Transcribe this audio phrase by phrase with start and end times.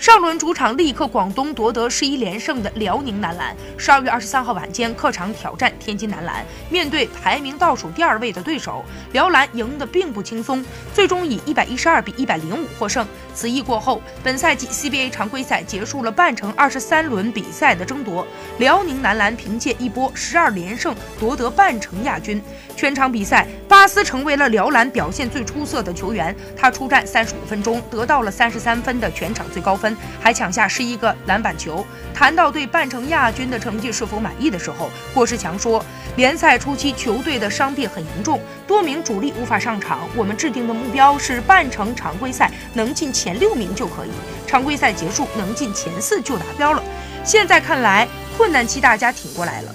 [0.00, 6.42] 上轮主场力克广东，夺得十一连胜的辽宁男篮，十二月二十三号晚间客场挑战天津男篮。
[6.70, 8.82] 面对排名倒数第二位的对手，
[9.12, 13.06] 辽篮赢得并不轻松，最终以一百一十二比一百零五获胜。
[13.34, 18.26] 此役过后，本赛季 CBA 常规赛结束了半程二十三轮比赛的争夺，
[18.58, 22.42] 辽宁男篮凭借一波十二连胜夺得半程亚军。
[22.74, 29.89] 全场比赛，巴斯成为了辽篮表现最出色的球员，他出战三十五分钟，得到了三十三分的全场最高分。
[30.20, 31.86] 还抢下十一个篮板球。
[32.14, 35.84] 谈到对半程亚军的成绩是否满意的时候，郭士强说
[36.16, 40.08] ：“联赛初期球队的伤病很严重，多名主力无法上场。
[40.14, 44.10] 我们制定的目标是半程常规赛能进前六名就可以，
[44.46, 46.82] 常规赛结束能进前四就达标了。
[47.24, 49.74] 现在看来，困难期大家挺过来了。”